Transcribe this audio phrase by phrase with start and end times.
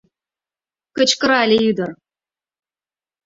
[0.95, 1.91] —Кычкырале ӱдыр.